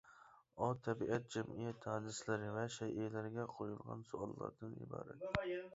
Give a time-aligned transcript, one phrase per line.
[0.59, 5.33] ئۇ تەبىئەت، جەمئىيەت ھادىسىلىرى ۋە شەيئىلەرگە قويۇلغان سوئاللاردىن ئىبارەت.